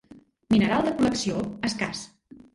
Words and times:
Mineral 0.53 0.87
de 0.87 0.93
col·lecció, 1.03 1.45
escàs. 1.71 2.03